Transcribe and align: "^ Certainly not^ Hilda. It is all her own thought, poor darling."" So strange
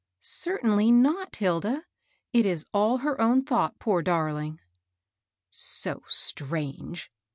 "^ 0.23 0.25
Certainly 0.25 0.91
not^ 0.91 1.35
Hilda. 1.35 1.85
It 2.33 2.43
is 2.43 2.65
all 2.73 2.97
her 3.05 3.21
own 3.21 3.43
thought, 3.43 3.77
poor 3.77 4.01
darling."" 4.01 4.59
So 5.91 6.01
strange 6.07 7.11